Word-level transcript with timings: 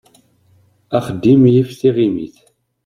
Axeddim 0.97 1.41
yif 1.53 1.69
tiɣimit. 1.79 2.35